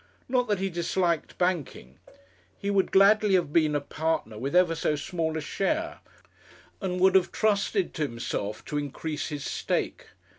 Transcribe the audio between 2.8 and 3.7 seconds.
gladly have